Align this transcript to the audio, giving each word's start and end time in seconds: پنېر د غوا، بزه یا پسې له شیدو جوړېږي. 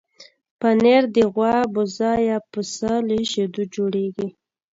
پنېر 0.59 1.03
د 1.15 1.17
غوا، 1.33 1.57
بزه 1.73 2.11
یا 2.29 2.37
پسې 2.51 2.93
له 3.07 3.15
شیدو 3.31 3.63
جوړېږي. 3.73 4.27